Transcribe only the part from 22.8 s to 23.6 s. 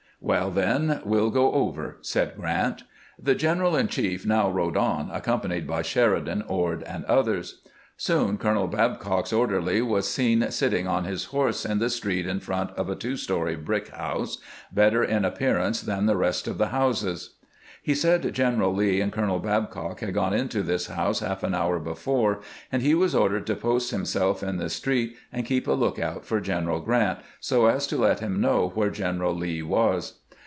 he was ordered to